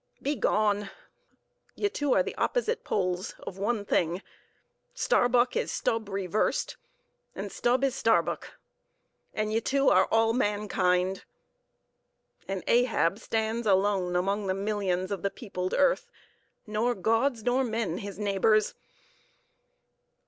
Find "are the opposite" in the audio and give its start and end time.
2.13-2.83